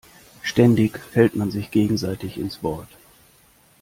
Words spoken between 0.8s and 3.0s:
fällt man sich gegenseitig ins Wort.